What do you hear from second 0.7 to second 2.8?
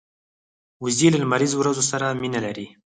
وزې له لمریز ورځو سره مینه لري